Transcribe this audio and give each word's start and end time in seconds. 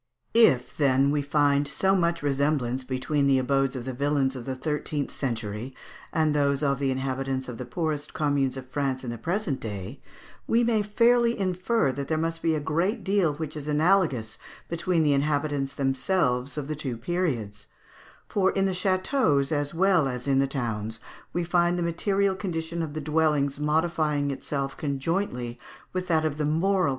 If, 0.33 0.75
then, 0.77 1.11
we 1.11 1.21
find 1.21 1.67
so 1.67 1.95
much 1.95 2.23
resemblance 2.23 2.83
between 2.83 3.27
the 3.27 3.37
abodes 3.37 3.75
of 3.75 3.85
the 3.85 3.93
villains 3.93 4.35
of 4.35 4.45
the 4.45 4.55
thirteenth 4.55 5.11
century 5.11 5.75
and 6.11 6.33
those 6.33 6.63
of 6.63 6.79
the 6.79 6.89
inhabitants 6.89 7.47
of 7.47 7.59
the 7.59 7.67
poorest 7.67 8.11
communes 8.15 8.57
of 8.57 8.67
France 8.67 9.03
in 9.03 9.11
the 9.11 9.19
present 9.19 9.59
day, 9.59 10.01
we 10.47 10.63
may 10.63 10.81
fairly 10.81 11.37
infer 11.37 11.91
that 11.91 12.07
there 12.07 12.17
must 12.17 12.41
be 12.41 12.55
a 12.55 12.59
great 12.59 13.03
deal 13.03 13.35
which 13.35 13.55
is 13.55 13.67
analogous 13.67 14.39
between 14.67 15.03
the 15.03 15.13
inhabitants 15.13 15.75
themselves 15.75 16.57
of 16.57 16.67
the 16.67 16.75
two 16.75 16.97
periods; 16.97 17.67
for 18.27 18.49
in 18.53 18.65
the 18.65 18.71
châteaux 18.71 19.51
as 19.51 19.71
well 19.75 20.07
as 20.07 20.27
in 20.27 20.39
the 20.39 20.47
towns 20.47 20.99
we 21.31 21.43
find 21.43 21.77
the 21.77 21.83
material 21.83 22.33
condition 22.33 22.81
of 22.81 22.95
the 22.95 23.01
dwellings 23.01 23.59
modifying 23.59 24.31
itself 24.31 24.75
conjointly 24.75 25.59
with 25.93 26.07
that 26.07 26.25
of 26.25 26.37
the 26.37 26.37
moral 26.39 26.39
condition 26.39 26.39
of 26.39 26.39
the 26.39 26.49
inhabitants. 26.49 26.89